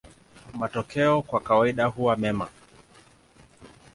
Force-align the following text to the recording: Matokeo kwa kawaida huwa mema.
Matokeo 0.53 1.21
kwa 1.21 1.39
kawaida 1.39 1.85
huwa 1.85 2.15
mema. 2.15 2.47